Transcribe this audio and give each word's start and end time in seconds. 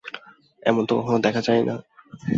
এমন 0.63 0.83
তো 0.85 0.93
কখনো 0.99 1.17
দেখা 1.19 1.41
যায় 1.41 1.63
না। 1.63 1.75